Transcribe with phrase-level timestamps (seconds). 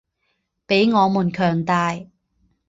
[0.65, 1.93] 比我们强大